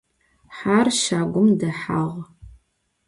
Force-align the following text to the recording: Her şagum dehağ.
Her 0.61 0.85
şagum 1.01 1.49
dehağ. 1.59 2.03